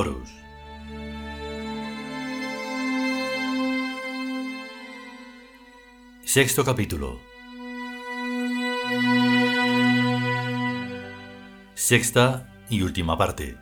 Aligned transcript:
Horus. 0.00 0.30
Sexto 6.24 6.64
capítulo. 6.64 7.20
Sexta 11.74 12.48
y 12.70 12.80
última 12.80 13.18
parte. 13.18 13.58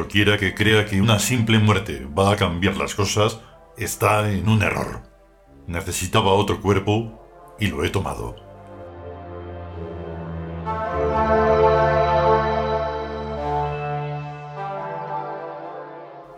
Cualquiera 0.00 0.38
que 0.38 0.54
crea 0.54 0.86
que 0.86 0.98
una 1.02 1.18
simple 1.18 1.58
muerte 1.58 2.08
va 2.18 2.32
a 2.32 2.36
cambiar 2.36 2.74
las 2.78 2.94
cosas 2.94 3.40
está 3.76 4.32
en 4.32 4.48
un 4.48 4.62
error. 4.62 5.02
Necesitaba 5.66 6.32
otro 6.32 6.62
cuerpo 6.62 7.20
y 7.60 7.66
lo 7.66 7.84
he 7.84 7.90
tomado. 7.90 8.34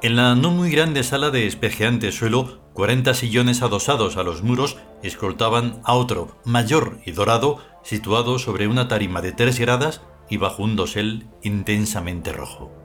En 0.02 0.16
la 0.16 0.34
no 0.34 0.50
muy 0.50 0.72
grande 0.72 1.04
sala 1.04 1.30
de 1.30 1.46
espejeante 1.46 2.10
suelo, 2.10 2.64
40 2.72 3.14
sillones 3.14 3.62
adosados 3.62 4.16
a 4.16 4.24
los 4.24 4.42
muros 4.42 4.76
escoltaban 5.04 5.80
a 5.84 5.94
otro, 5.94 6.36
mayor 6.44 6.98
y 7.06 7.12
dorado, 7.12 7.58
situado 7.84 8.40
sobre 8.40 8.66
una 8.66 8.88
tarima 8.88 9.22
de 9.22 9.30
tres 9.30 9.60
gradas 9.60 10.02
y 10.28 10.38
bajo 10.38 10.64
un 10.64 10.74
dosel 10.74 11.28
intensamente 11.42 12.32
rojo. 12.32 12.81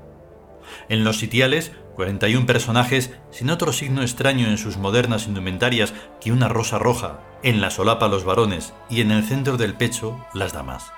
En 0.90 1.04
los 1.04 1.18
sitiales, 1.18 1.72
41 1.96 2.46
personajes 2.46 3.12
sin 3.32 3.50
otro 3.50 3.74
signo 3.74 4.02
extraño 4.02 4.48
en 4.48 4.58
sus 4.58 4.78
modernas 4.78 5.28
indumentarias 5.28 5.94
que 6.22 6.32
una 6.32 6.48
rosa 6.48 6.78
roja, 6.80 7.22
en 7.44 7.62
la 7.62 7.70
solapa 7.70 8.08
los 8.08 8.24
varones 8.24 8.74
y 8.90 9.02
en 9.02 9.12
el 9.12 9.24
centro 9.24 9.58
del 9.58 9.76
pecho 9.76 10.26
las 10.34 10.54
damas. 10.54 10.92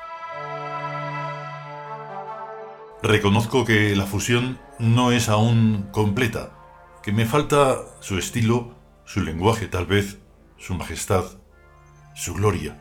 Reconozco 3.01 3.63
que 3.63 3.95
la 3.95 4.05
fusión 4.05 4.59
no 4.77 5.13
es 5.13 5.29
aún 5.29 5.87
completa, 5.91 6.51
que 7.01 7.13
me 7.13 7.25
falta 7.25 7.77
su 8.01 8.17
estilo, 8.17 8.75
su 9.05 9.21
lenguaje 9.21 9.67
tal 9.67 9.85
vez, 9.85 10.19
su 10.57 10.73
majestad, 10.73 11.23
su 12.13 12.33
gloria, 12.33 12.77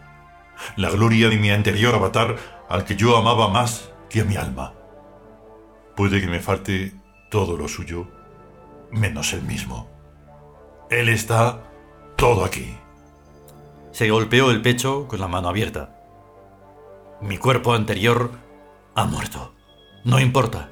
la 0.77 0.91
gloria 0.91 1.29
de 1.29 1.37
mi 1.37 1.51
anterior 1.51 1.95
avatar 1.95 2.37
al 2.69 2.85
que 2.85 2.97
yo 2.97 3.17
amaba 3.17 3.49
más 3.49 3.91
que 4.11 4.23
a 4.23 4.25
mi 4.25 4.35
alma. 4.35 4.75
Puede 5.99 6.21
que 6.21 6.29
me 6.29 6.39
falte 6.39 6.93
todo 7.29 7.57
lo 7.57 7.67
suyo, 7.67 8.07
menos 8.93 9.33
el 9.33 9.43
mismo. 9.43 9.91
Él 10.91 11.09
está 11.09 11.73
todo 12.17 12.45
aquí. 12.45 12.79
Se 13.91 14.09
golpeó 14.09 14.53
el 14.53 14.63
pecho 14.63 15.09
con 15.09 15.19
la 15.19 15.27
mano 15.27 15.49
abierta. 15.49 15.99
Mi 17.21 17.37
cuerpo 17.37 17.75
anterior 17.75 18.31
ha 18.95 19.07
muerto. 19.07 19.57
No 20.05 20.21
importa. 20.21 20.71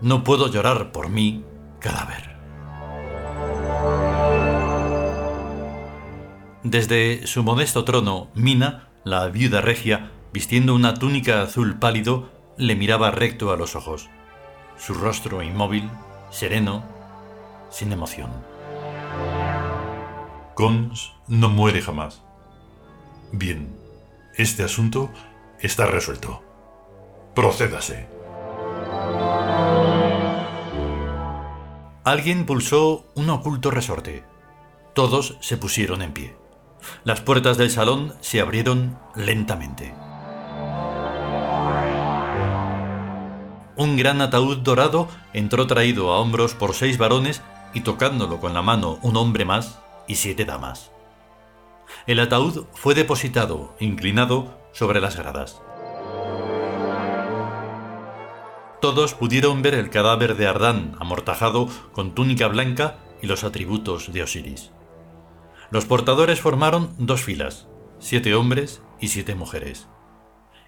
No 0.00 0.24
puedo 0.24 0.50
llorar 0.50 0.90
por 0.90 1.08
mi 1.08 1.44
cadáver. 1.78 2.36
Desde 6.64 7.28
su 7.28 7.44
modesto 7.44 7.84
trono, 7.84 8.32
Mina, 8.34 8.88
la 9.04 9.28
viuda 9.28 9.60
regia, 9.60 10.10
vistiendo 10.32 10.74
una 10.74 10.94
túnica 10.94 11.42
azul 11.42 11.78
pálido, 11.78 12.28
le 12.58 12.74
miraba 12.74 13.12
recto 13.12 13.52
a 13.52 13.56
los 13.56 13.76
ojos 13.76 14.10
su 14.76 14.94
rostro 14.94 15.42
inmóvil, 15.42 15.90
sereno, 16.30 16.84
sin 17.70 17.92
emoción. 17.92 18.30
Cons 20.54 21.12
no 21.26 21.48
muere 21.48 21.82
jamás. 21.82 22.22
Bien, 23.32 23.76
este 24.36 24.62
asunto 24.62 25.10
está 25.60 25.86
resuelto. 25.86 26.42
Procédase. 27.34 28.06
Alguien 32.04 32.46
pulsó 32.46 33.06
un 33.14 33.30
oculto 33.30 33.70
resorte. 33.70 34.24
Todos 34.94 35.36
se 35.40 35.56
pusieron 35.56 36.02
en 36.02 36.12
pie. 36.12 36.36
Las 37.02 37.20
puertas 37.22 37.56
del 37.56 37.70
salón 37.70 38.14
se 38.20 38.40
abrieron 38.40 38.98
lentamente. 39.16 39.94
Un 43.76 43.96
gran 43.96 44.20
ataúd 44.20 44.58
dorado 44.58 45.08
entró 45.32 45.66
traído 45.66 46.12
a 46.12 46.20
hombros 46.20 46.54
por 46.54 46.74
seis 46.74 46.96
varones 46.96 47.42
y 47.72 47.80
tocándolo 47.80 48.38
con 48.38 48.54
la 48.54 48.62
mano 48.62 48.98
un 49.02 49.16
hombre 49.16 49.44
más 49.44 49.80
y 50.06 50.14
siete 50.14 50.44
damas. 50.44 50.92
El 52.06 52.20
ataúd 52.20 52.66
fue 52.74 52.94
depositado, 52.94 53.74
inclinado, 53.80 54.58
sobre 54.72 55.00
las 55.00 55.16
gradas. 55.16 55.60
Todos 58.80 59.14
pudieron 59.14 59.62
ver 59.62 59.74
el 59.74 59.90
cadáver 59.90 60.36
de 60.36 60.46
Ardán 60.46 60.94
amortajado 61.00 61.68
con 61.92 62.14
túnica 62.14 62.48
blanca 62.48 62.98
y 63.22 63.26
los 63.26 63.42
atributos 63.42 64.12
de 64.12 64.22
Osiris. 64.22 64.72
Los 65.70 65.86
portadores 65.86 66.40
formaron 66.40 66.94
dos 66.98 67.22
filas, 67.22 67.66
siete 67.98 68.34
hombres 68.34 68.82
y 69.00 69.08
siete 69.08 69.34
mujeres. 69.34 69.88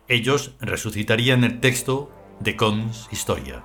Ellos 0.08 0.52
resucitarían 0.60 1.44
el 1.44 1.60
texto 1.60 2.10
de 2.40 2.56
Cons 2.56 3.08
Historia. 3.10 3.64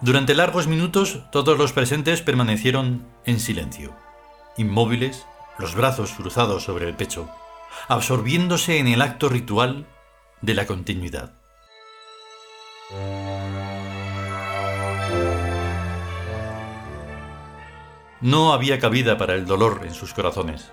Durante 0.00 0.34
largos 0.34 0.66
minutos 0.66 1.20
todos 1.30 1.58
los 1.58 1.72
presentes 1.72 2.22
permanecieron 2.22 3.06
en 3.26 3.38
silencio, 3.38 3.94
inmóviles, 4.56 5.26
los 5.58 5.74
brazos 5.74 6.12
cruzados 6.12 6.64
sobre 6.64 6.88
el 6.88 6.96
pecho, 6.96 7.28
absorbiéndose 7.88 8.78
en 8.78 8.88
el 8.88 9.02
acto 9.02 9.28
ritual 9.28 9.86
de 10.40 10.54
la 10.54 10.66
continuidad. 10.66 11.34
No 18.22 18.52
había 18.52 18.78
cabida 18.78 19.16
para 19.16 19.34
el 19.34 19.46
dolor 19.46 19.82
en 19.84 19.94
sus 19.94 20.12
corazones 20.12 20.72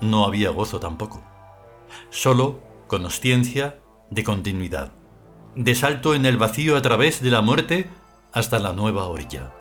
no 0.00 0.24
había 0.24 0.50
gozo 0.50 0.80
tampoco. 0.80 1.22
Solo 2.10 2.60
consciencia 2.86 3.80
de 4.10 4.24
continuidad, 4.24 4.92
de 5.54 5.74
salto 5.74 6.14
en 6.14 6.26
el 6.26 6.36
vacío 6.36 6.76
a 6.76 6.82
través 6.82 7.22
de 7.22 7.30
la 7.30 7.42
muerte 7.42 7.88
hasta 8.32 8.58
la 8.58 8.72
nueva 8.72 9.06
orilla. 9.06 9.52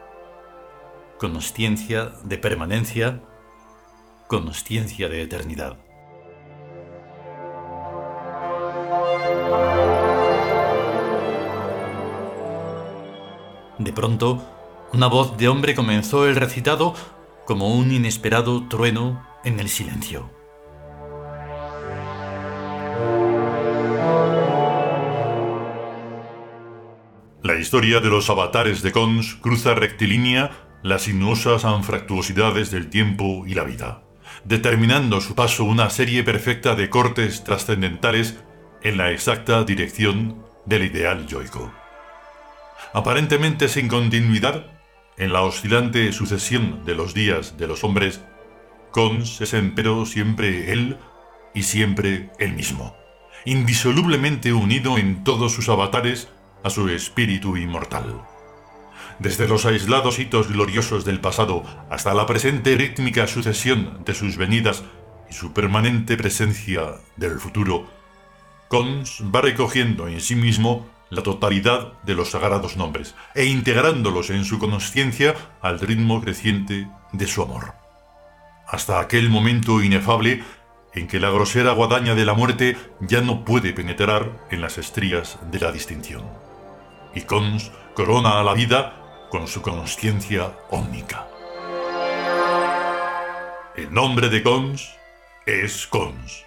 Consciencia 1.20 2.12
de 2.24 2.38
permanencia, 2.38 3.22
consciencia 4.28 5.10
de 5.10 5.22
eternidad. 5.22 5.78
De 13.78 13.92
pronto, 13.92 14.42
una 14.94 15.08
voz 15.08 15.38
de 15.38 15.48
hombre 15.48 15.76
comenzó 15.76 16.28
el 16.28 16.36
recitado 16.36 16.94
como 17.46 17.76
un 17.76 17.92
inesperado 17.92 18.68
trueno 18.68 19.22
en 19.46 19.60
el 19.60 19.70
silencio. 19.70 20.30
La 27.44 27.56
historia 27.60 28.00
de 28.00 28.10
los 28.10 28.30
avatares 28.32 28.82
de 28.82 28.92
Cons 28.92 29.36
cruza 29.36 29.76
rectilínea 29.76 30.52
las 30.82 31.04
sinuosas 31.04 31.64
anfractuosidades 31.64 32.72
del 32.72 32.90
tiempo 32.90 33.46
y 33.46 33.54
la 33.54 33.64
vida, 33.64 34.02
determinando 34.44 35.22
su 35.22 35.36
paso 35.36 35.64
una 35.64 35.92
serie 35.92 36.24
perfecta 36.24 36.76
de 36.76 36.90
cortes 36.90 37.44
trascendentales 37.44 38.40
en 38.82 38.98
la 38.98 39.12
exacta 39.12 39.64
dirección 39.64 40.44
del 40.66 40.86
ideal 40.86 41.28
yoico. 41.28 41.72
Aparentemente 42.94 43.68
sin 43.68 43.88
continuidad, 43.88 44.66
en 45.18 45.32
la 45.32 45.42
oscilante 45.42 46.12
sucesión 46.14 46.84
de 46.84 46.96
los 46.96 47.14
días 47.14 47.58
de 47.58 47.68
los 47.68 47.84
hombres, 47.84 48.22
Cons 48.96 49.42
es 49.42 49.54
empero 49.54 50.06
siempre 50.06 50.72
él 50.72 50.98
y 51.54 51.64
siempre 51.64 52.30
él 52.40 52.54
mismo, 52.54 52.96
indisolublemente 53.44 54.54
unido 54.54 54.98
en 54.98 55.26
todos 55.26 55.52
sus 55.52 55.68
avatares 55.68 56.30
a 56.64 56.70
su 56.70 56.88
espíritu 56.88 57.58
inmortal. 57.58 58.22
Desde 59.20 59.50
los 59.50 59.66
aislados 59.66 60.18
hitos 60.18 60.48
gloriosos 60.48 61.04
del 61.04 61.20
pasado 61.20 61.66
hasta 61.90 62.14
la 62.14 62.26
presente 62.26 62.74
rítmica 62.78 63.28
sucesión 63.28 64.02
de 64.06 64.14
sus 64.14 64.38
venidas 64.38 64.86
y 65.30 65.34
su 65.34 65.52
permanente 65.52 66.16
presencia 66.16 66.94
del 67.18 67.38
futuro, 67.40 67.90
Cons 68.70 69.22
va 69.24 69.42
recogiendo 69.42 70.08
en 70.08 70.22
sí 70.22 70.38
mismo 70.38 70.88
la 71.10 71.22
totalidad 71.22 72.02
de 72.04 72.16
los 72.16 72.32
sagrados 72.32 72.78
nombres 72.78 73.14
e 73.36 73.44
integrándolos 73.44 74.30
en 74.30 74.46
su 74.46 74.58
conciencia 74.58 75.36
al 75.62 75.82
ritmo 75.82 76.22
creciente 76.22 76.88
de 77.12 77.28
su 77.28 77.42
amor 77.42 77.85
hasta 78.68 79.00
aquel 79.00 79.30
momento 79.30 79.82
inefable 79.82 80.44
en 80.94 81.08
que 81.08 81.20
la 81.20 81.30
grosera 81.30 81.74
guadaña 81.74 82.16
de 82.16 82.26
la 82.26 82.34
muerte 82.34 82.78
ya 83.02 83.22
no 83.22 83.44
puede 83.44 83.74
penetrar 83.74 84.46
en 84.50 84.62
las 84.62 84.78
estrías 84.78 85.38
de 85.52 85.60
la 85.60 85.72
distinción. 85.72 86.24
Y 87.14 87.22
Cons 87.22 87.72
corona 87.94 88.40
a 88.40 88.44
la 88.44 88.54
vida 88.54 89.28
con 89.30 89.48
su 89.48 89.62
conciencia 89.62 90.54
ómnica. 90.70 91.28
El 93.76 93.94
nombre 93.94 94.30
de 94.30 94.42
Cons 94.42 94.96
es 95.46 95.86
Cons, 95.88 96.46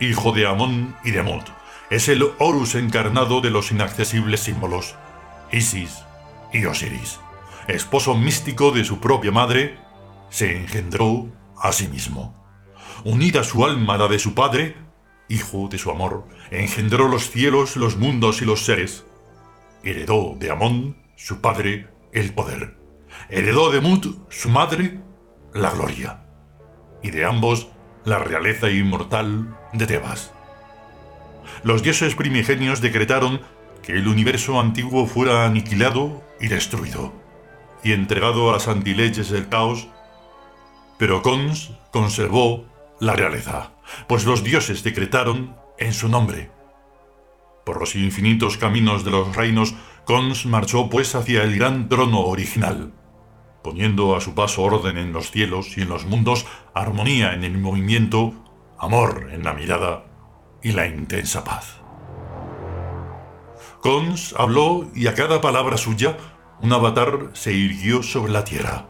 hijo 0.00 0.32
de 0.32 0.46
Amón 0.46 0.96
y 1.04 1.12
de 1.12 1.20
Amot. 1.20 1.44
Es 1.90 2.08
el 2.08 2.28
Horus 2.38 2.74
encarnado 2.74 3.40
de 3.40 3.50
los 3.50 3.70
inaccesibles 3.70 4.40
símbolos, 4.40 4.96
Isis 5.52 6.02
y 6.52 6.64
Osiris. 6.64 7.20
Esposo 7.68 8.14
místico 8.14 8.72
de 8.72 8.84
su 8.84 8.98
propia 8.98 9.30
madre, 9.30 9.78
se 10.28 10.56
engendró 10.56 11.28
a 11.58 11.72
sí 11.72 11.88
mismo. 11.88 12.34
Unida 13.04 13.44
su 13.44 13.64
alma 13.64 13.94
a 13.94 13.98
la 13.98 14.08
de 14.08 14.18
su 14.18 14.34
padre, 14.34 14.76
hijo 15.28 15.68
de 15.68 15.78
su 15.78 15.90
amor, 15.90 16.26
engendró 16.50 17.08
los 17.08 17.30
cielos, 17.30 17.76
los 17.76 17.96
mundos 17.96 18.42
y 18.42 18.44
los 18.44 18.64
seres. 18.64 19.04
Heredó 19.82 20.34
de 20.38 20.50
Amón, 20.50 20.96
su 21.16 21.40
padre, 21.40 21.88
el 22.12 22.34
poder. 22.34 22.76
Heredó 23.28 23.70
de 23.70 23.80
Mut, 23.80 24.06
su 24.30 24.48
madre, 24.48 25.00
la 25.52 25.70
gloria. 25.70 26.22
Y 27.02 27.10
de 27.10 27.24
ambos, 27.24 27.68
la 28.04 28.18
realeza 28.18 28.70
inmortal 28.70 29.56
de 29.72 29.86
Tebas. 29.86 30.32
Los 31.62 31.82
dioses 31.82 32.14
primigenios 32.14 32.80
decretaron 32.80 33.40
que 33.82 33.92
el 33.92 34.08
universo 34.08 34.60
antiguo 34.60 35.06
fuera 35.06 35.46
aniquilado 35.46 36.22
y 36.40 36.48
destruido, 36.48 37.12
y 37.82 37.92
entregado 37.92 38.50
a 38.50 38.54
las 38.54 38.68
antileyes 38.68 39.30
del 39.30 39.48
caos, 39.48 39.88
pero 40.98 41.22
Cons 41.22 41.72
conservó 41.92 42.64
la 43.00 43.14
realeza, 43.14 43.72
pues 44.06 44.24
los 44.24 44.42
dioses 44.42 44.82
decretaron 44.82 45.56
en 45.78 45.92
su 45.92 46.08
nombre. 46.08 46.50
Por 47.64 47.80
los 47.80 47.94
infinitos 47.94 48.56
caminos 48.56 49.04
de 49.04 49.10
los 49.10 49.34
reinos, 49.34 49.74
Cons 50.04 50.46
marchó 50.46 50.88
pues 50.88 51.14
hacia 51.14 51.42
el 51.42 51.58
gran 51.58 51.88
trono 51.88 52.20
original, 52.20 52.92
poniendo 53.62 54.14
a 54.14 54.20
su 54.20 54.34
paso 54.34 54.62
orden 54.62 54.98
en 54.98 55.12
los 55.12 55.30
cielos 55.30 55.76
y 55.76 55.82
en 55.82 55.88
los 55.88 56.06
mundos, 56.06 56.46
armonía 56.74 57.34
en 57.34 57.44
el 57.44 57.58
movimiento, 57.58 58.32
amor 58.78 59.30
en 59.32 59.42
la 59.42 59.52
mirada 59.52 60.04
y 60.62 60.72
la 60.72 60.86
intensa 60.86 61.42
paz. 61.42 61.80
Cons 63.80 64.34
habló 64.38 64.88
y 64.94 65.06
a 65.06 65.14
cada 65.14 65.40
palabra 65.40 65.76
suya 65.76 66.16
un 66.62 66.72
avatar 66.72 67.30
se 67.34 67.52
irguió 67.52 68.02
sobre 68.02 68.32
la 68.32 68.44
tierra. 68.44 68.86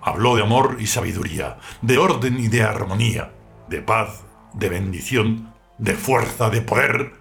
Habló 0.00 0.36
de 0.36 0.42
amor 0.42 0.76
y 0.78 0.86
sabiduría, 0.86 1.58
de 1.82 1.98
orden 1.98 2.38
y 2.38 2.48
de 2.48 2.62
armonía, 2.62 3.32
de 3.68 3.82
paz, 3.82 4.24
de 4.54 4.68
bendición, 4.68 5.54
de 5.78 5.94
fuerza, 5.94 6.50
de 6.50 6.62
poder, 6.62 7.14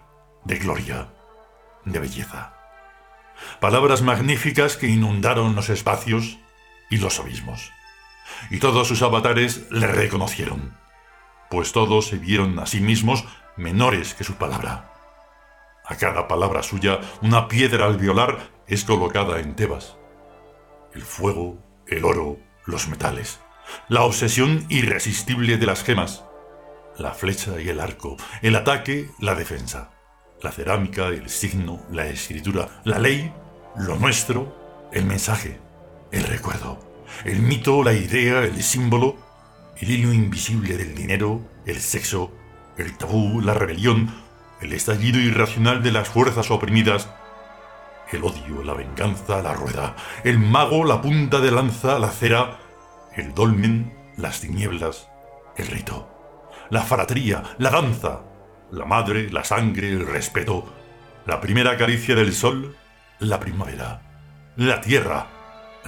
de 0.45 0.57
gloria, 0.57 1.09
de 1.85 1.99
belleza. 1.99 2.53
Palabras 3.59 4.01
magníficas 4.01 4.77
que 4.77 4.87
inundaron 4.87 5.55
los 5.55 5.69
espacios 5.69 6.39
y 6.89 6.97
los 6.97 7.19
abismos. 7.19 7.71
Y 8.49 8.59
todos 8.59 8.87
sus 8.87 9.01
avatares 9.01 9.69
le 9.71 9.87
reconocieron, 9.87 10.77
pues 11.49 11.71
todos 11.71 12.07
se 12.07 12.17
vieron 12.17 12.59
a 12.59 12.65
sí 12.65 12.79
mismos 12.79 13.25
menores 13.55 14.13
que 14.13 14.23
su 14.23 14.35
palabra. 14.35 14.93
A 15.85 15.95
cada 15.95 16.27
palabra 16.27 16.63
suya, 16.63 16.99
una 17.21 17.47
piedra 17.47 17.85
al 17.85 17.97
violar 17.97 18.49
es 18.67 18.83
colocada 18.83 19.39
en 19.39 19.55
Tebas. 19.55 19.97
El 20.93 21.01
fuego, 21.01 21.57
el 21.87 22.03
oro, 22.03 22.37
los 22.67 22.87
metales, 22.87 23.39
la 23.89 24.03
obsesión 24.03 24.65
irresistible 24.69 25.57
de 25.57 25.65
las 25.65 25.83
gemas, 25.83 26.23
la 26.97 27.13
flecha 27.13 27.59
y 27.59 27.69
el 27.69 27.79
arco, 27.79 28.17
el 28.41 28.55
ataque, 28.55 29.09
la 29.19 29.33
defensa, 29.33 29.91
la 30.41 30.51
cerámica, 30.51 31.07
el 31.07 31.29
signo, 31.29 31.81
la 31.91 32.05
escritura, 32.07 32.81
la 32.83 32.99
ley, 32.99 33.33
lo 33.77 33.95
nuestro, 33.97 34.89
el 34.91 35.05
mensaje, 35.05 35.59
el 36.11 36.23
recuerdo, 36.23 36.79
el 37.23 37.41
mito, 37.41 37.83
la 37.83 37.93
idea, 37.93 38.43
el 38.43 38.61
símbolo, 38.61 39.15
el 39.77 39.89
hilo 39.89 40.13
invisible 40.13 40.77
del 40.77 40.93
dinero, 40.93 41.41
el 41.65 41.79
sexo, 41.79 42.31
el 42.77 42.97
tabú, 42.97 43.41
la 43.41 43.53
rebelión, 43.53 44.13
el 44.61 44.73
estallido 44.73 45.19
irracional 45.19 45.83
de 45.83 45.91
las 45.91 46.09
fuerzas 46.09 46.51
oprimidas, 46.51 47.09
el 48.11 48.23
odio, 48.23 48.63
la 48.63 48.73
venganza, 48.73 49.41
la 49.41 49.53
rueda, 49.53 49.95
el 50.23 50.39
mago, 50.39 50.85
la 50.85 51.01
punta 51.01 51.39
de 51.39 51.51
lanza, 51.51 51.99
la 51.99 52.09
cera, 52.09 52.57
el 53.15 53.33
dolmen, 53.33 53.93
las 54.17 54.41
tinieblas, 54.41 55.09
el 55.55 55.67
rito, 55.67 56.09
la 56.69 56.81
fratría, 56.81 57.43
la 57.57 57.69
danza, 57.69 58.21
la 58.71 58.85
madre, 58.85 59.29
la 59.29 59.43
sangre, 59.43 59.89
el 59.89 60.05
respeto, 60.05 60.65
la 61.25 61.41
primera 61.41 61.77
caricia 61.77 62.15
del 62.15 62.33
sol, 62.33 62.75
la 63.19 63.39
primavera, 63.39 64.01
la 64.55 64.81
tierra, 64.81 65.27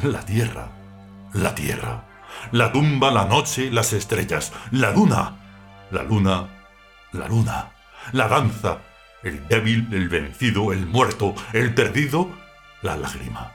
la 0.04 0.26
tierra, 0.26 0.70
la 1.34 1.56
tierra, 1.56 2.06
la 2.52 2.72
tumba, 2.72 3.12
la 3.12 3.26
noche, 3.26 3.72
las 3.72 3.94
estrellas, 3.94 4.52
la 4.72 4.92
luna, 4.92 5.38
la 5.92 6.04
luna, 6.04 6.48
la 7.12 7.28
luna, 7.28 7.72
la 8.12 8.28
danza, 8.28 8.80
el 9.24 9.48
débil, 9.48 9.88
el 9.92 10.10
vencido, 10.10 10.72
el 10.72 10.86
muerto, 10.86 11.36
el 11.54 11.74
perdido, 11.74 12.30
la 12.82 12.98
lágrima. 12.98 13.54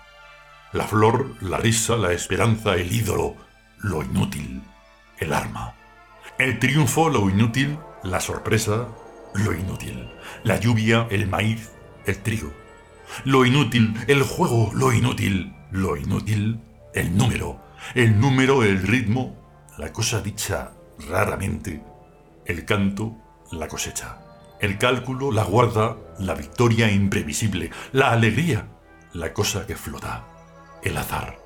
La 0.73 0.85
flor, 0.85 1.35
la 1.40 1.59
risa, 1.59 1.97
la 1.97 2.12
esperanza, 2.12 2.75
el 2.75 2.92
ídolo, 2.92 3.37
lo 3.78 4.02
inútil, 4.02 4.62
el 5.18 5.33
arma. 5.33 5.75
El 6.38 6.59
triunfo, 6.59 7.09
lo 7.09 7.30
inútil, 7.30 7.78
la 8.02 8.21
sorpresa, 8.21 8.88
lo 9.35 9.54
inútil. 9.54 10.11
La 10.42 10.59
lluvia, 10.59 11.06
el 11.11 11.28
maíz, 11.28 11.71
el 12.06 12.18
trigo. 12.18 12.52
Lo 13.25 13.44
inútil, 13.47 13.94
el 14.09 14.23
juego, 14.23 14.71
lo 14.75 14.92
inútil. 14.92 15.54
Lo 15.71 15.97
inútil, 15.97 16.61
el 16.92 17.16
número. 17.16 17.61
El 17.94 18.18
número, 18.18 18.62
el 18.62 18.83
ritmo, 18.83 19.37
la 19.78 19.92
cosa 19.92 20.21
dicha 20.21 20.73
raramente. 21.09 21.83
El 22.47 22.64
canto, 22.64 23.16
la 23.52 23.68
cosecha. 23.68 24.24
El 24.64 24.78
cálculo, 24.78 25.30
la 25.30 25.44
guarda, 25.44 25.99
la 26.18 26.33
victoria 26.35 26.90
imprevisible, 26.90 27.71
la 27.92 28.12
alegría, 28.12 28.66
la 29.12 29.35
cosa 29.35 29.66
que 29.66 29.76
flota, 29.76 30.25
el 30.83 30.97
azar. 30.97 31.38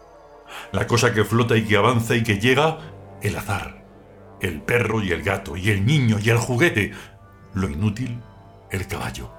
La 0.70 0.86
cosa 0.86 1.12
que 1.12 1.24
flota 1.24 1.56
y 1.56 1.64
que 1.64 1.76
avanza 1.76 2.14
y 2.14 2.22
que 2.22 2.38
llega, 2.38 2.78
el 3.20 3.36
azar. 3.36 3.84
El 4.40 4.62
perro 4.62 5.02
y 5.02 5.10
el 5.10 5.24
gato, 5.24 5.56
y 5.56 5.70
el 5.70 5.84
niño 5.84 6.20
y 6.22 6.30
el 6.30 6.36
juguete. 6.36 6.92
Lo 7.54 7.68
inútil, 7.68 8.22
el 8.70 8.86
caballo. 8.86 9.32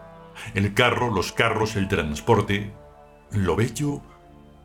El 0.56 0.74
carro, 0.74 1.10
los 1.10 1.32
carros, 1.32 1.78
el 1.78 1.88
transporte. 1.88 2.74
Lo 3.32 3.56
bello, 3.56 4.02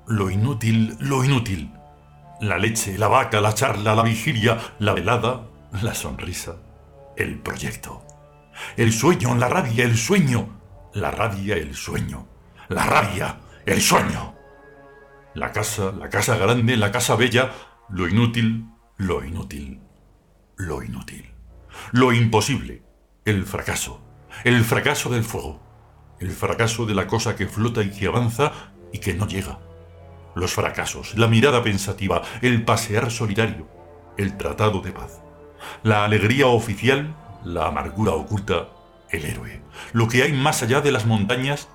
lo 0.08 0.28
inútil, 0.28 0.96
lo 0.98 1.22
inútil. 1.22 1.72
La 2.40 2.58
leche, 2.58 2.98
la 2.98 3.06
vaca, 3.06 3.40
la 3.40 3.54
charla, 3.54 3.94
la 3.94 4.02
vigilia, 4.02 4.58
la 4.80 4.92
velada, 4.92 5.46
la 5.82 5.94
sonrisa, 5.94 6.56
el 7.16 7.38
proyecto. 7.38 8.13
El 8.76 8.92
sueño, 8.92 9.34
la 9.34 9.48
rabia, 9.48 9.84
el 9.84 9.96
sueño. 9.96 10.60
La 10.94 11.10
rabia, 11.10 11.56
el 11.56 11.74
sueño. 11.74 12.28
La 12.68 12.84
rabia, 12.86 13.40
el 13.66 13.80
sueño. 13.80 14.34
La 15.34 15.52
casa, 15.52 15.92
la 15.92 16.08
casa 16.08 16.36
grande, 16.36 16.76
la 16.76 16.92
casa 16.92 17.16
bella, 17.16 17.52
lo 17.88 18.08
inútil, 18.08 18.66
lo 18.96 19.24
inútil, 19.24 19.80
lo 20.56 20.82
inútil. 20.82 21.34
Lo 21.92 22.12
imposible, 22.12 22.82
el 23.24 23.44
fracaso, 23.44 24.00
el 24.44 24.64
fracaso 24.64 25.10
del 25.10 25.24
fuego, 25.24 25.60
el 26.20 26.30
fracaso 26.30 26.86
de 26.86 26.94
la 26.94 27.06
cosa 27.06 27.36
que 27.36 27.46
flota 27.46 27.82
y 27.82 27.90
que 27.90 28.06
avanza 28.06 28.52
y 28.92 28.98
que 28.98 29.14
no 29.14 29.26
llega. 29.26 29.58
Los 30.34 30.52
fracasos, 30.52 31.16
la 31.16 31.26
mirada 31.26 31.62
pensativa, 31.62 32.22
el 32.42 32.64
pasear 32.64 33.10
solidario, 33.10 33.68
el 34.16 34.36
tratado 34.36 34.80
de 34.80 34.92
paz, 34.92 35.20
la 35.82 36.04
alegría 36.04 36.46
oficial 36.46 37.16
la 37.44 37.66
amargura 37.66 38.12
oculta, 38.12 38.68
el 39.10 39.24
héroe, 39.24 39.62
lo 39.92 40.08
que 40.08 40.22
hay 40.22 40.32
más 40.32 40.62
allá 40.62 40.80
de 40.80 40.92
las 40.92 41.06
montañas, 41.06 41.68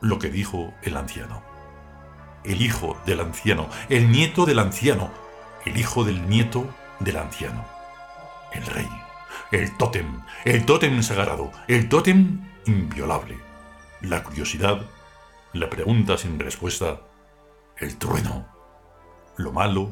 lo 0.00 0.18
que 0.18 0.30
dijo 0.30 0.72
el 0.82 0.96
anciano. 0.96 1.42
El 2.44 2.60
hijo 2.60 2.96
del 3.06 3.20
anciano, 3.20 3.68
el 3.88 4.10
nieto 4.10 4.46
del 4.46 4.58
anciano, 4.58 5.10
el 5.64 5.78
hijo 5.78 6.02
del 6.02 6.28
nieto 6.28 6.66
del 6.98 7.18
anciano. 7.18 7.64
El 8.52 8.66
rey, 8.66 8.88
el 9.52 9.76
tótem, 9.76 10.22
el 10.44 10.66
tótem 10.66 11.02
sagrado, 11.02 11.52
el 11.68 11.88
tótem 11.88 12.40
inviolable. 12.66 13.38
La 14.00 14.24
curiosidad, 14.24 14.82
la 15.52 15.70
pregunta 15.70 16.18
sin 16.18 16.38
respuesta, 16.38 17.00
el 17.78 17.96
trueno, 17.96 18.48
lo 19.36 19.52
malo, 19.52 19.90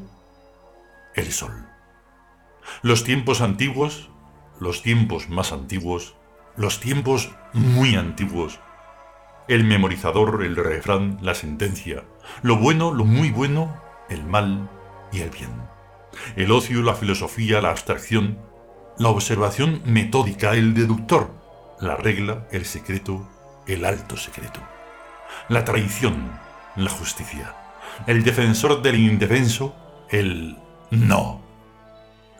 el 1.15 1.31
sol. 1.33 1.67
Los 2.83 3.05
tiempos 3.05 3.41
antiguos 3.41 4.11
los 4.61 4.83
tiempos 4.83 5.29
más 5.29 5.53
antiguos, 5.53 6.15
los 6.57 6.79
tiempos 6.81 7.31
muy 7.55 7.97
antiguos, 7.97 8.61
el 9.49 9.65
memorizador, 9.65 10.45
el 10.45 10.55
refrán, 10.55 11.19
la 11.23 11.35
sentencia, 11.35 12.05
lo 12.43 12.57
bueno, 12.57 12.93
lo 12.93 13.05
muy 13.05 13.31
bueno, 13.31 13.75
el 14.09 14.25
mal 14.25 14.69
y 15.11 15.21
el 15.21 15.31
bien, 15.31 15.51
el 16.37 16.53
ocio, 16.53 16.83
la 16.83 16.95
filosofía, 16.95 17.61
la 17.61 17.71
abstracción, 17.71 18.39
la 18.99 19.09
observación 19.09 19.83
metódica, 19.87 20.53
el 20.53 20.75
deductor, 20.75 21.31
la 21.81 21.97
regla, 21.97 22.47
el 22.53 22.67
secreto, 22.67 23.27
el 23.67 23.85
alto 23.87 24.17
secreto, 24.17 24.61
la 25.49 25.65
traición, 25.65 26.31
la 26.77 26.91
justicia, 26.91 27.55
el 28.07 28.23
defensor 28.23 28.83
del 28.83 28.97
indefenso, 28.97 29.75
el 30.11 30.59
no, 30.91 31.41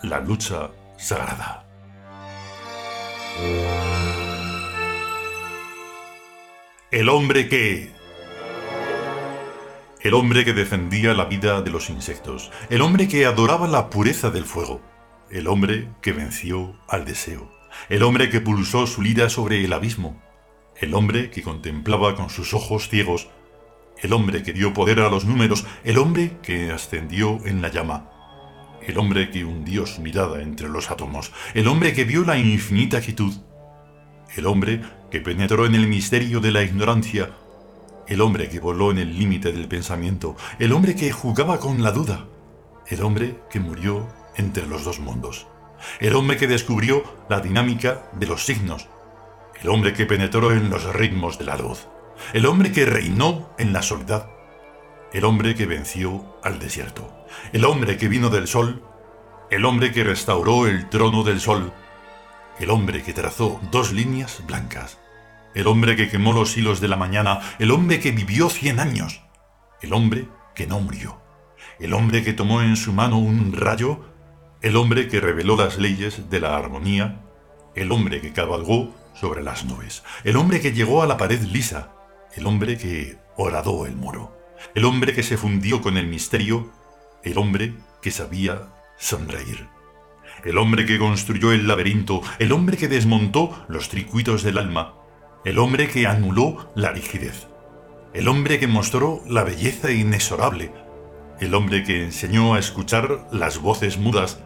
la 0.03 0.21
lucha 0.21 0.71
sagrada. 0.99 1.70
El 6.91 7.09
hombre 7.09 7.49
que... 7.49 7.93
El 10.01 10.15
hombre 10.15 10.45
que 10.45 10.53
defendía 10.53 11.15
la 11.15 11.27
vida 11.27 11.63
de 11.63 11.71
los 11.71 11.89
insectos, 11.89 12.51
el 12.69 12.83
hombre 12.83 13.07
que 13.07 13.27
adoraba 13.27 13.69
la 13.69 13.91
pureza 13.91 14.31
del 14.31 14.45
fuego, 14.45 14.81
el 15.31 15.47
hombre 15.47 15.89
que 16.03 16.13
venció 16.13 16.75
al 16.89 17.05
deseo, 17.05 17.53
el 17.89 18.03
hombre 18.03 18.29
que 18.29 18.41
pulsó 18.41 18.87
su 18.87 19.03
lira 19.03 19.29
sobre 19.29 19.65
el 19.65 19.73
abismo, 19.73 20.21
el 20.81 20.95
hombre 20.95 21.31
que 21.31 21.43
contemplaba 21.43 22.17
con 22.17 22.29
sus 22.29 22.55
ojos 22.55 22.89
ciegos, 22.89 23.29
el 23.99 24.13
hombre 24.13 24.43
que 24.43 24.53
dio 24.53 24.73
poder 24.73 25.01
a 25.01 25.11
los 25.11 25.25
números, 25.25 25.67
el 25.85 25.99
hombre 25.99 26.39
que 26.43 26.73
ascendió 26.73 27.39
en 27.45 27.63
la 27.63 27.69
llama, 27.69 28.11
el 28.91 28.99
hombre 28.99 29.31
que 29.31 29.45
hundió 29.45 29.87
su 29.87 30.03
mirada 30.03 30.43
entre 30.43 30.69
los 30.69 30.91
átomos, 30.91 31.33
el 31.55 31.69
hombre 31.69 31.93
que 31.93 32.05
vio 32.05 32.25
la 32.25 32.39
infinita 32.39 33.01
quietud, 33.01 33.33
el 34.37 34.47
hombre 34.47 34.83
que 35.11 35.21
penetró 35.21 35.67
en 35.67 35.75
el 35.75 35.87
misterio 35.87 36.41
de 36.41 36.51
la 36.51 36.63
ignorancia, 36.63 37.31
el 38.07 38.21
hombre 38.21 38.49
que 38.49 38.61
voló 38.61 38.91
en 38.91 38.99
el 38.99 39.17
límite 39.17 39.53
del 39.53 39.69
pensamiento, 39.69 40.37
el 40.59 40.73
hombre 40.73 40.95
que 40.95 41.13
jugaba 41.13 41.59
con 41.59 41.83
la 41.83 41.93
duda, 41.93 42.27
el 42.89 43.03
hombre 43.03 43.39
que 43.49 43.61
murió 43.61 44.09
entre 44.37 44.67
los 44.67 44.85
dos 44.85 44.99
mundos. 44.99 45.47
El 45.99 46.15
hombre 46.15 46.37
que 46.37 46.47
descubrió 46.47 47.03
la 47.29 47.41
dinámica 47.41 48.11
de 48.13 48.27
los 48.27 48.45
signos. 48.45 48.89
El 49.63 49.69
hombre 49.69 49.93
que 49.93 50.07
penetró 50.07 50.53
en 50.53 50.71
los 50.71 50.85
ritmos 50.95 51.39
de 51.39 51.45
la 51.45 51.57
luz. 51.57 51.87
El 52.33 52.47
hombre 52.47 52.73
que 52.73 52.85
reinó 52.85 53.51
en 53.59 53.73
la 53.73 53.83
soledad. 53.83 54.29
El 55.13 55.25
hombre 55.25 55.55
que 55.55 55.67
venció 55.67 56.39
al 56.43 56.59
desierto. 56.59 57.13
El 57.53 57.65
hombre 57.65 57.97
que 57.97 58.09
vino 58.09 58.31
del 58.31 58.47
sol. 58.47 58.83
El 59.51 59.65
hombre 59.65 59.93
que 59.93 60.05
restauró 60.05 60.67
el 60.67 60.89
trono 60.89 61.25
del 61.25 61.41
sol. 61.41 61.73
El 62.59 62.71
hombre 62.71 63.03
que 63.03 63.13
trazó 63.13 63.61
dos 63.71 63.93
líneas 63.93 64.43
blancas. 64.47 64.99
El 65.55 65.67
hombre 65.67 65.97
que 65.97 66.09
quemó 66.09 66.33
los 66.33 66.57
hilos 66.57 66.81
de 66.81 66.89
la 66.89 66.97
mañana. 66.97 67.41
El 67.59 67.71
hombre 67.71 68.01
que 68.01 68.13
vivió 68.13 68.51
cien 68.51 68.79
años. 68.81 69.23
El 69.81 69.93
hombre 69.93 70.29
que 70.55 70.67
no 70.67 70.81
murió. 70.81 71.21
El 71.79 71.95
hombre 71.95 72.23
que 72.23 72.33
tomó 72.33 72.63
en 72.63 72.77
su 72.77 72.93
mano 72.93 73.19
un 73.19 73.53
rayo 73.53 74.11
el 74.63 74.77
hombre 74.77 75.09
que 75.09 75.21
reveló 75.21 75.57
las 75.57 75.79
leyes 75.79 76.29
de 76.29 76.41
la 76.41 76.57
armonía, 76.57 77.23
el 77.75 77.93
hombre 77.93 78.21
que 78.21 78.33
cabalgó 78.33 78.95
sobre 79.15 79.43
las 79.43 79.65
nubes, 79.65 80.03
el 80.25 80.37
hombre 80.37 80.61
que 80.61 80.73
llegó 80.73 81.03
a 81.03 81.07
la 81.07 81.17
pared 81.17 81.41
lisa, 81.41 81.93
el 82.35 82.47
hombre 82.47 82.77
que 82.77 83.19
horadó 83.37 83.87
el 83.87 83.97
muro, 83.97 84.37
el 84.75 84.85
hombre 84.85 85.15
que 85.15 85.23
se 85.23 85.37
fundió 85.37 85.81
con 85.81 85.97
el 85.97 86.07
misterio, 86.07 86.71
el 87.23 87.39
hombre 87.39 87.75
que 88.03 88.11
sabía 88.11 88.69
sonreír, 88.99 89.69
el 90.45 90.59
hombre 90.59 90.87
que 90.87 90.99
construyó 90.99 91.53
el 91.53 91.67
laberinto, 91.67 92.23
el 92.39 92.53
hombre 92.53 92.77
que 92.77 92.89
desmontó 92.89 93.65
los 93.69 93.89
tricuitos 93.89 94.43
del 94.43 94.59
alma, 94.59 94.95
el 95.45 95.59
hombre 95.59 95.89
que 95.89 96.07
anuló 96.07 96.71
la 96.75 96.93
rigidez, 96.93 97.49
el 98.15 98.29
hombre 98.29 98.59
que 98.59 98.67
mostró 98.67 99.23
la 99.27 99.45
belleza 99.45 99.91
inexorable, 99.91 100.73
el 101.41 101.55
hombre 101.55 101.85
que 101.85 102.05
enseñó 102.05 102.55
a 102.55 102.59
escuchar 102.59 103.29
las 103.33 103.59
voces 103.59 103.99
mudas, 103.99 104.41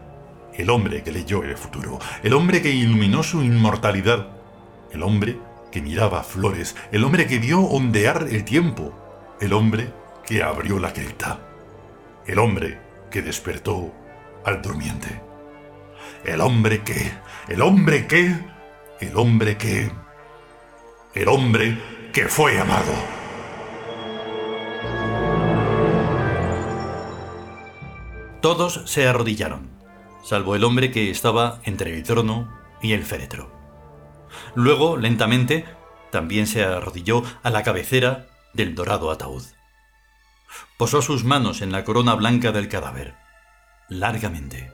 el 0.53 0.69
hombre 0.69 1.03
que 1.03 1.11
leyó 1.11 1.43
el 1.43 1.57
futuro, 1.57 1.99
el 2.23 2.33
hombre 2.33 2.61
que 2.61 2.71
iluminó 2.71 3.23
su 3.23 3.43
inmortalidad, 3.43 4.27
el 4.91 5.03
hombre 5.03 5.37
que 5.71 5.81
miraba 5.81 6.23
flores, 6.23 6.75
el 6.91 7.03
hombre 7.03 7.27
que 7.27 7.39
vio 7.39 7.59
ondear 7.59 8.27
el 8.31 8.45
tiempo, 8.45 8.93
el 9.41 9.51
hombre 9.51 9.91
que 10.25 10.43
abrió 10.43 10.79
la 10.79 10.93
cripta, 10.93 11.39
el 12.25 12.39
hombre 12.39 12.79
que 13.11 13.21
despertó 13.21 13.93
al 14.43 14.61
durmiente, 14.61 15.21
el 16.23 16.41
hombre 16.41 16.83
que, 16.83 17.11
el 17.47 17.61
hombre 17.61 18.07
que, 18.07 18.35
el 18.99 19.17
hombre 19.17 19.57
que, 19.57 19.91
el 21.13 21.27
hombre 21.27 21.77
que 22.11 22.27
fue 22.27 22.59
amado. 22.59 22.93
Todos 28.41 28.83
se 28.85 29.07
arrodillaron 29.07 29.75
salvo 30.25 30.55
el 30.55 30.63
hombre 30.63 30.89
que 30.89 31.11
estaba 31.11 31.61
entre 31.63 31.95
el 31.95 32.03
trono 32.03 32.51
y 32.81 32.93
el 32.93 33.03
féretro. 33.03 33.51
Luego, 34.55 34.97
lentamente, 34.97 35.65
también 36.11 36.47
se 36.47 36.63
arrodilló 36.63 37.23
a 37.43 37.51
la 37.51 37.61
cabecera 37.61 38.25
del 38.53 38.73
dorado 38.73 39.11
ataúd. 39.11 39.43
Posó 40.77 41.01
sus 41.01 41.23
manos 41.23 41.61
en 41.61 41.71
la 41.71 41.85
corona 41.85 42.15
blanca 42.15 42.51
del 42.51 42.67
cadáver, 42.67 43.15
largamente. 43.87 44.73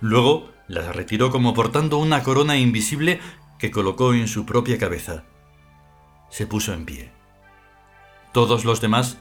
Luego 0.00 0.50
las 0.68 0.94
retiró 0.94 1.30
como 1.30 1.54
portando 1.54 1.98
una 1.98 2.22
corona 2.22 2.56
invisible 2.56 3.20
que 3.58 3.70
colocó 3.70 4.14
en 4.14 4.28
su 4.28 4.46
propia 4.46 4.78
cabeza. 4.78 5.24
Se 6.30 6.46
puso 6.46 6.72
en 6.72 6.84
pie. 6.84 7.12
Todos 8.32 8.64
los 8.64 8.80
demás 8.80 9.18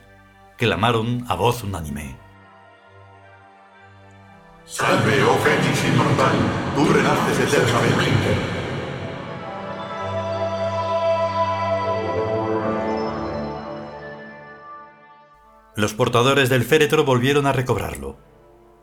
clamaron 0.58 1.26
a 1.30 1.36
voz 1.36 1.64
unánime. 1.64 2.16
Salve, 4.66 5.24
oh 5.24 5.38
Fénix 5.38 5.86
inmortal, 5.86 6.36
tú 6.76 6.86
renaces 6.92 7.54
eternamente. 7.54 8.55
Los 15.76 15.94
portadores 15.94 16.50
del 16.50 16.64
féretro 16.64 17.04
volvieron 17.04 17.48
a 17.48 17.52
recobrarlo. 17.52 18.18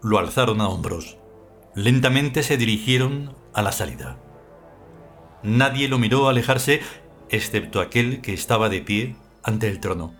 Lo 0.02 0.18
alzaron 0.18 0.60
a 0.60 0.68
hombros. 0.68 1.16
Lentamente 1.74 2.42
se 2.42 2.58
dirigieron 2.58 3.34
a 3.54 3.62
la 3.62 3.72
salida. 3.72 4.18
Nadie 5.42 5.88
lo 5.88 5.98
miró 5.98 6.28
alejarse 6.28 6.82
excepto 7.30 7.80
aquel 7.80 8.20
que 8.20 8.34
estaba 8.34 8.68
de 8.68 8.82
pie 8.82 9.16
ante 9.42 9.68
el 9.68 9.80
trono, 9.80 10.14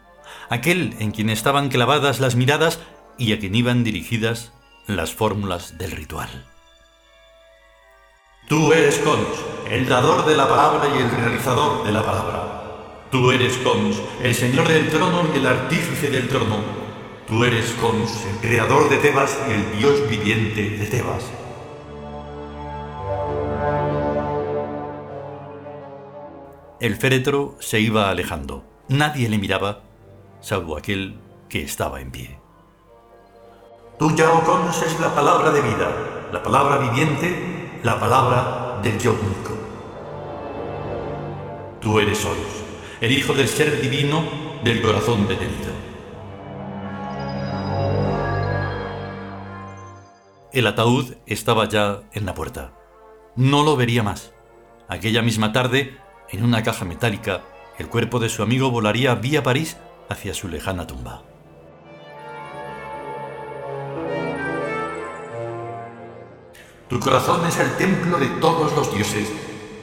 aquel 0.48 0.96
en 0.98 1.10
quien 1.10 1.28
estaban 1.28 1.68
clavadas 1.68 2.20
las 2.20 2.36
miradas 2.36 2.80
y 3.18 3.34
a 3.34 3.38
quien 3.38 3.54
iban 3.54 3.84
dirigidas 3.84 4.52
las 4.86 5.12
fórmulas 5.12 5.76
del 5.76 5.90
ritual. 5.90 6.46
Tú 8.48 8.72
eres 8.72 8.98
Cons, 8.98 9.28
el 9.70 9.86
dador 9.88 10.24
de 10.24 10.36
la 10.36 10.48
palabra 10.48 10.88
y 10.88 11.02
el 11.02 11.10
realizador 11.10 11.84
de 11.84 11.92
la 11.92 12.02
palabra. 12.04 12.51
Tú 13.12 13.30
eres 13.30 13.58
Cons, 13.58 14.00
el 14.22 14.34
señor 14.34 14.66
del 14.66 14.88
trono 14.88 15.24
y 15.34 15.36
el 15.36 15.46
artífice 15.46 16.08
del 16.08 16.28
trono. 16.28 16.56
Tú 17.28 17.44
eres 17.44 17.72
Cons, 17.72 18.24
el 18.24 18.38
creador 18.38 18.88
de 18.88 18.96
Tebas 18.96 19.38
y 19.46 19.52
el 19.52 19.78
dios 19.78 20.08
viviente 20.08 20.70
de 20.78 20.86
Tebas. 20.86 21.30
El 26.80 26.96
féretro 26.96 27.58
se 27.60 27.80
iba 27.80 28.08
alejando. 28.08 28.64
Nadie 28.88 29.28
le 29.28 29.36
miraba, 29.36 29.82
salvo 30.40 30.78
aquel 30.78 31.18
que 31.50 31.60
estaba 31.60 32.00
en 32.00 32.12
pie. 32.12 32.38
Tuya, 33.98 34.32
oh 34.32 34.42
Cons, 34.42 34.82
es 34.86 34.98
la 35.00 35.14
palabra 35.14 35.50
de 35.50 35.60
vida, 35.60 36.28
la 36.32 36.42
palabra 36.42 36.78
viviente, 36.78 37.78
la 37.82 38.00
palabra 38.00 38.80
del 38.82 38.98
yo 38.98 39.12
único. 39.12 39.52
Tú 41.78 41.98
eres 42.00 42.24
Horus, 42.24 42.61
el 43.02 43.10
hijo 43.10 43.34
del 43.34 43.48
ser 43.48 43.82
divino 43.82 44.22
del 44.62 44.80
corazón 44.80 45.26
detenido. 45.26 45.72
El 50.52 50.68
ataúd 50.68 51.14
estaba 51.26 51.68
ya 51.68 52.02
en 52.12 52.26
la 52.26 52.34
puerta. 52.34 52.72
No 53.34 53.64
lo 53.64 53.74
vería 53.74 54.04
más. 54.04 54.32
Aquella 54.88 55.20
misma 55.20 55.52
tarde, 55.52 55.96
en 56.30 56.44
una 56.44 56.62
caja 56.62 56.84
metálica, 56.84 57.42
el 57.76 57.88
cuerpo 57.88 58.20
de 58.20 58.28
su 58.28 58.40
amigo 58.40 58.70
volaría 58.70 59.16
vía 59.16 59.42
París 59.42 59.78
hacia 60.08 60.32
su 60.32 60.46
lejana 60.46 60.86
tumba. 60.86 61.24
Tu 66.88 67.00
corazón 67.00 67.44
es 67.48 67.58
el 67.58 67.76
templo 67.76 68.18
de 68.18 68.28
todos 68.40 68.72
los 68.76 68.94
dioses. 68.94 69.28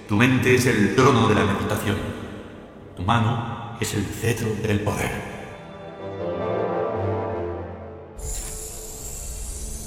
Tu 0.08 0.16
mente 0.16 0.56
es 0.56 0.66
el 0.68 0.96
trono 0.96 1.28
de 1.28 1.36
la 1.36 1.44
meditación. 1.44 2.19
Tu 3.00 3.06
mano 3.06 3.78
es 3.80 3.94
el 3.94 4.04
cetro 4.04 4.50
del 4.62 4.82
poder. 4.82 5.10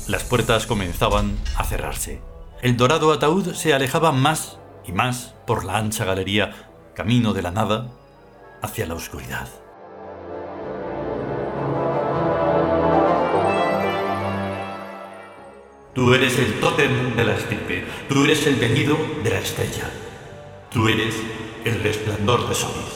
Las 0.09 0.25
puertas 0.25 0.67
comenzaban 0.67 1.37
a 1.59 1.65
cerrarse. 1.65 2.23
El 2.63 2.79
dorado 2.79 3.13
ataúd 3.13 3.53
se 3.53 3.75
alejaba 3.75 4.13
más 4.13 4.59
y 4.87 4.93
más 4.93 5.35
por 5.47 5.67
la 5.67 5.77
ancha 5.77 6.07
galería, 6.07 6.71
camino 6.95 7.35
de 7.35 7.43
la 7.43 7.51
nada, 7.51 7.89
hacia 8.63 8.87
la 8.87 8.95
oscuridad. 8.95 9.47
Tú 15.95 16.15
eres 16.15 16.39
el 16.39 16.61
tótem 16.61 17.15
de 17.15 17.25
la 17.25 17.35
estirpe, 17.35 17.85
tú 18.09 18.25
eres 18.25 18.47
el 18.47 18.57
venido 18.57 18.97
de 19.23 19.29
la 19.29 19.39
estrella, 19.39 19.91
tú 20.71 20.89
eres 20.89 21.15
el 21.67 21.83
resplandor 21.83 22.49
de 22.49 22.55
Solís. 22.55 22.92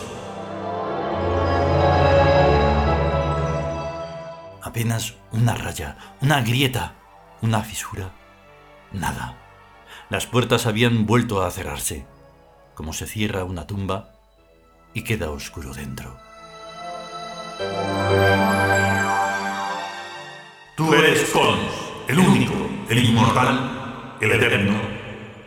Apenas 4.76 5.14
una 5.32 5.54
raya, 5.54 5.96
una 6.20 6.42
grieta, 6.42 6.96
una 7.40 7.62
fisura, 7.62 8.12
nada. 8.92 9.34
Las 10.10 10.26
puertas 10.26 10.66
habían 10.66 11.06
vuelto 11.06 11.42
a 11.42 11.50
cerrarse, 11.50 12.04
como 12.74 12.92
se 12.92 13.06
cierra 13.06 13.44
una 13.44 13.66
tumba 13.66 14.12
y 14.92 15.00
queda 15.00 15.30
oscuro 15.30 15.72
dentro. 15.72 16.18
Tú 20.76 20.92
eres 20.92 21.30
Cons, 21.30 21.72
el 22.08 22.18
único, 22.18 22.52
el 22.90 23.02
inmortal, 23.02 24.18
el 24.20 24.30
eterno, 24.30 24.78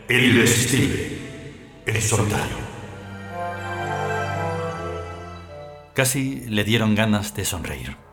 el 0.08 0.26
irresistible, 0.26 1.84
el 1.86 2.02
solitario. 2.02 2.58
Casi 5.94 6.48
le 6.48 6.64
dieron 6.64 6.96
ganas 6.96 7.36
de 7.36 7.46
sonreír. 7.46 8.09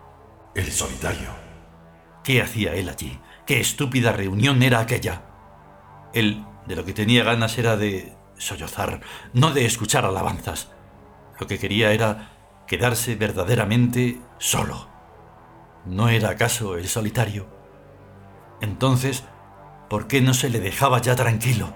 El 0.57 0.73
solitario. 0.73 1.29
¿Qué 2.25 2.41
hacía 2.41 2.75
él 2.75 2.89
allí? 2.89 3.21
¿Qué 3.45 3.61
estúpida 3.61 4.13
reunión 4.13 4.63
era 4.63 4.81
aquella? 4.81 5.21
Él 6.15 6.47
de 6.67 6.75
lo 6.75 6.87
que 6.87 6.95
tenía 6.95 7.25
ganas 7.25 7.59
era 7.59 7.77
de 7.77 8.15
sollozar, 8.39 9.03
no 9.35 9.53
de 9.53 9.67
escuchar 9.67 10.07
alabanzas. 10.07 10.71
Lo 11.39 11.47
que 11.47 11.59
quería 11.59 11.93
era 11.93 12.31
quedarse 12.67 13.17
verdaderamente 13.17 14.19
solo. 14.39 14.89
¿No 15.85 16.09
era 16.09 16.31
acaso 16.31 16.79
el 16.79 16.89
solitario? 16.89 17.47
Entonces, 18.63 19.25
¿por 19.91 20.07
qué 20.07 20.23
no 20.23 20.33
se 20.33 20.49
le 20.49 20.61
dejaba 20.61 21.03
ya 21.03 21.15
tranquilo? 21.17 21.75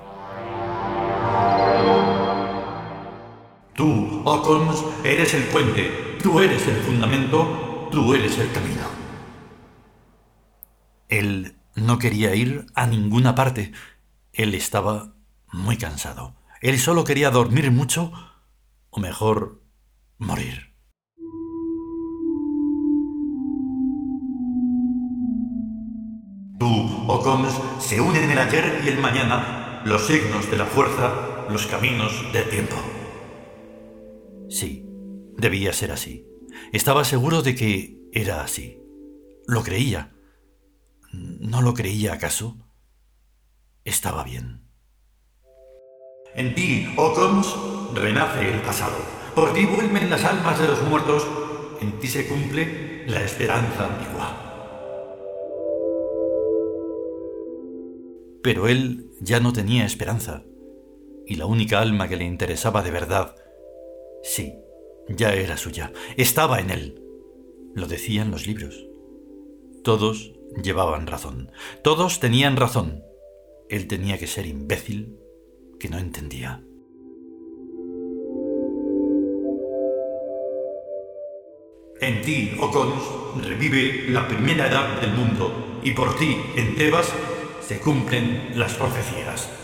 Tú, 3.75 4.23
Ocons, 4.25 4.83
eres 5.05 5.35
el 5.35 5.43
puente, 5.45 6.17
tú 6.23 6.41
eres 6.41 6.67
el 6.67 6.77
fundamento, 6.77 7.70
tú 7.91 8.15
eres 8.15 8.39
el 8.39 8.51
camino. 8.53 8.83
Él 11.09 11.57
no 11.75 11.99
quería 11.99 12.35
ir 12.35 12.67
a 12.75 12.87
ninguna 12.87 13.35
parte. 13.35 13.73
Él 14.33 14.55
estaba 14.55 15.15
muy 15.53 15.77
cansado. 15.77 16.37
Él 16.63 16.79
solo 16.79 17.05
quería 17.05 17.31
dormir 17.31 17.71
mucho, 17.71 18.13
o 18.91 19.01
mejor, 19.01 19.63
morir. 20.19 20.75
Tú, 26.59 27.05
Ocons, 27.09 27.55
se 27.79 28.01
unen 28.01 28.31
el 28.31 28.39
ayer 28.39 28.83
y 28.85 28.89
el 28.89 28.99
mañana, 28.99 29.83
los 29.85 30.07
signos 30.07 30.51
de 30.51 30.59
la 30.59 30.67
fuerza, 30.67 31.47
los 31.49 31.67
caminos 31.67 32.13
del 32.33 32.49
tiempo. 32.51 32.77
Sí, 34.51 34.85
debía 35.39 35.73
ser 35.73 35.93
así. 35.93 36.30
Estaba 36.73 37.05
seguro 37.05 37.43
de 37.43 37.55
que 37.55 38.09
era 38.13 38.43
así. 38.43 38.81
Lo 39.47 39.63
creía. 39.63 40.13
¿No 41.13 41.63
lo 41.63 41.75
creía 41.75 42.13
acaso? 42.13 42.57
Estaba 43.85 44.23
bien. 44.23 44.63
En 46.35 46.55
ti, 46.55 46.87
Ocons, 46.97 47.57
renace 47.95 48.55
el 48.55 48.61
pasado. 48.63 48.97
Por 49.35 49.53
ti 49.53 49.65
vuelven 49.67 50.11
las 50.11 50.25
almas 50.25 50.61
de 50.61 50.69
los 50.69 50.81
muertos. 50.83 51.27
En 51.81 51.99
ti 51.99 52.07
se 52.07 52.29
cumple 52.29 53.05
la 53.09 53.25
esperanza 53.25 53.87
antigua. 53.87 54.47
Pero 58.43 58.69
él 58.69 59.11
ya 59.21 59.41
no 59.41 59.53
tenía 59.53 59.85
esperanza, 59.85 60.45
y 61.27 61.35
la 61.35 61.47
única 61.47 61.81
alma 61.81 62.09
que 62.09 62.17
le 62.17 62.25
interesaba 62.25 62.83
de 62.83 62.91
verdad, 62.91 63.35
sí, 64.23 64.55
ya 65.17 65.35
era 65.35 65.57
suya, 65.57 65.93
estaba 66.17 66.61
en 66.61 66.71
él. 66.71 67.03
Lo 67.75 67.87
decían 67.87 68.31
los 68.31 68.47
libros. 68.47 68.87
Todos 69.83 70.33
llevaban 70.63 71.07
razón, 71.07 71.51
todos 71.83 72.21
tenían 72.21 72.57
razón. 72.57 73.03
Él 73.69 73.87
tenía 73.87 74.19
que 74.19 74.27
ser 74.27 74.47
imbécil 74.47 75.17
que 75.79 75.89
no 75.89 75.99
entendía. 75.99 76.63
En 82.01 82.23
ti, 82.23 82.53
Ocons, 82.59 83.45
revive 83.45 84.09
la 84.09 84.27
primera 84.27 84.67
edad 84.69 85.01
del 85.01 85.13
mundo, 85.13 85.81
y 85.83 85.93
por 85.93 86.17
ti, 86.19 86.37
en 86.57 86.75
Tebas, 86.75 87.13
se 87.61 87.79
cumplen 87.79 88.53
las 88.55 88.75
profecías. 88.75 89.60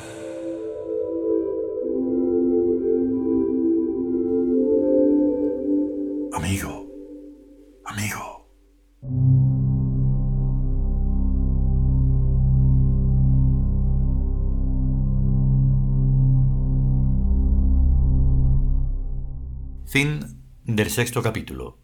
Fin 19.97 20.21
del 20.63 20.91
sexto 20.91 21.23
capítulo. 21.23 21.79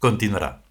Continuará. 0.00 0.64